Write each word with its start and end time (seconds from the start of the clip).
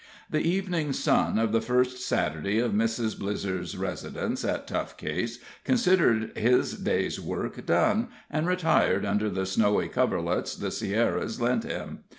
The 0.31 0.41
evening 0.41 0.93
sun 0.93 1.37
of 1.37 1.51
the 1.51 1.61
first 1.61 1.99
Saturday 1.99 2.57
of 2.57 2.71
Mrs. 2.71 3.19
Blizzer's 3.19 3.77
residence 3.77 4.43
at 4.43 4.65
Tough 4.65 4.97
Case 4.97 5.37
considered 5.63 6.35
his 6.35 6.73
day's 6.73 7.19
work 7.21 7.63
done, 7.67 8.07
and 8.27 8.47
retired 8.47 9.05
under 9.05 9.29
the 9.29 9.45
snowy 9.45 9.89
coverlets 9.89 10.55
the 10.55 10.71
Sierras 10.71 11.39
lent 11.39 11.65
him. 11.65 11.99